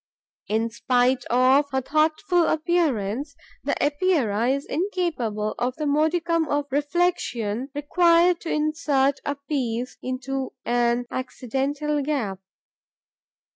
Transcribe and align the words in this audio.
In 0.47 0.71
spite 0.71 1.25
of 1.25 1.69
her 1.69 1.81
thoughtful 1.81 2.47
appearance, 2.47 3.35
the 3.63 3.75
Epeira 3.79 4.49
is 4.49 4.65
incapable 4.65 5.53
of 5.59 5.75
the 5.75 5.85
modicum 5.85 6.47
of 6.47 6.65
reflexion 6.71 7.69
required 7.75 8.41
to 8.41 8.49
insert 8.51 9.19
a 9.23 9.35
piece 9.35 9.97
into 10.01 10.53
an 10.65 11.05
accidental 11.11 12.01
gap. 12.01 12.39